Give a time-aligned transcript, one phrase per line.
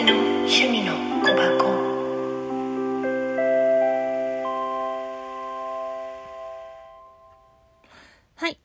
[0.00, 1.64] 趣味の小箱
[8.36, 8.56] はい。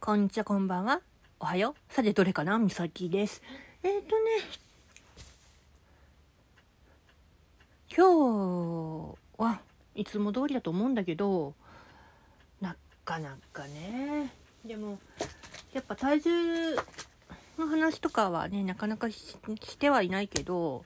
[0.00, 1.02] こんにちは、こんばんは。
[1.38, 1.94] おはよう。
[1.94, 2.58] さて、どれかな？
[2.58, 3.42] みさきです。
[3.84, 4.32] えっ、ー、とね、
[7.96, 9.60] 今日は
[9.94, 11.54] いつも通りだと思うんだけど、
[12.60, 12.74] な
[13.04, 14.32] かなかね、
[14.64, 14.98] でも、
[15.72, 16.76] やっぱ体重
[17.58, 19.36] の話とかはね、なかなかし
[19.78, 20.84] てはいないけど、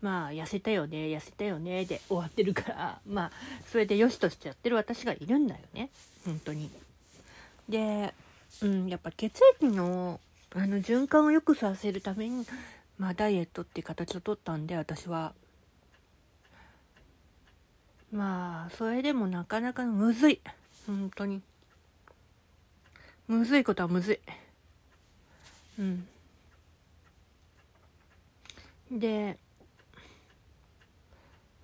[0.00, 3.32] まあ、痩せたよね、痩せたよね、で終わってるから、 まあ、
[3.66, 5.90] それで良しとしてやってる私がいるんだよね。
[6.24, 6.70] 本当に。
[7.68, 8.14] で、
[8.62, 10.20] うん、やっぱ血液の
[10.52, 12.44] あの循環を良くさせるために、
[12.98, 15.32] まあ、ダイエットっていう形を取ったんで私は
[18.10, 20.40] まあそれでもなかなかむずい
[20.86, 21.40] 本当に
[23.28, 24.18] むずいことはむずい
[25.80, 26.06] うん。
[28.98, 29.38] で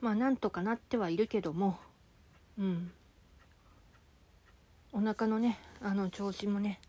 [0.00, 1.78] まあなんとかなってはいるけども
[2.58, 2.90] うん。
[4.92, 6.80] お腹のねあの調子もね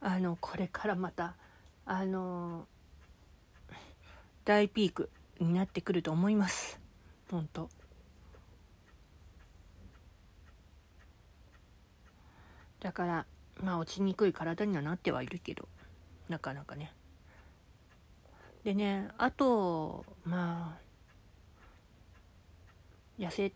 [0.00, 1.34] あのこれからまた
[1.84, 2.66] あの
[4.46, 6.80] 大ピークになってくると思います。
[7.30, 7.68] 本当
[12.80, 13.26] だから
[13.62, 15.68] まあ落ちにくい体にはなってはいるけど。
[16.28, 16.92] なかなかね。
[18.64, 20.82] でねあとまあ
[23.22, 23.52] 痩せ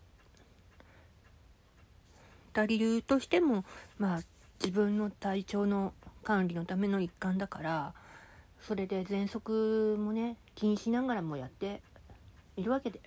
[2.53, 3.63] た理由としても
[3.97, 4.21] まあ
[4.59, 7.93] 自分の体調の管理のための一環だから
[8.59, 11.81] それで喘息もね気にしながらもやって
[12.55, 12.99] いるわけで。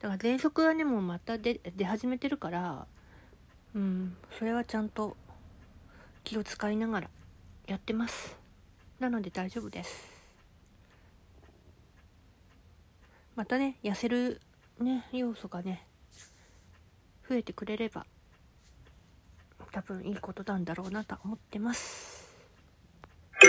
[0.00, 2.86] だから喘息はねもうまた出出始めてるから
[3.74, 5.16] うんそれはちゃんと
[6.24, 7.10] 気を使いながら
[7.66, 8.39] やってます。
[9.00, 10.08] なので大丈夫です。
[13.34, 14.40] またね痩せる
[14.78, 15.86] ね要素がね
[17.28, 18.04] 増えてくれれば
[19.72, 22.28] 多分いいことなんだろうなと思ってます。
[23.42, 23.48] 美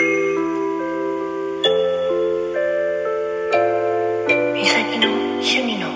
[4.64, 5.88] 咲の趣味の